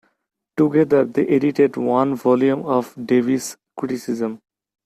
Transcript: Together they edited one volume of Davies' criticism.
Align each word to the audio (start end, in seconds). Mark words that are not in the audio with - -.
Together 0.57 1.05
they 1.05 1.27
edited 1.27 1.77
one 1.77 2.15
volume 2.15 2.63
of 2.65 2.91
Davies' 3.05 3.55
criticism. 3.77 4.41